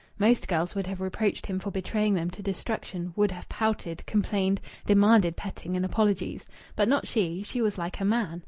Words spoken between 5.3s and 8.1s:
petting and apologies. But not she! She was like a